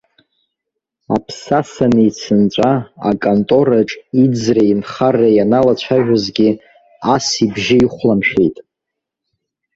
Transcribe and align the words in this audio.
Аԥсаса 1.15 1.85
аницәынҵәа, 1.91 2.71
аконтораҿ 3.09 3.89
иӡреи 4.23 4.69
инхареи 4.73 5.35
ианалацәажәозгьы, 5.37 6.49
ас 7.13 7.27
ибжьы 7.43 7.77
ихәламшәеит. 7.85 8.57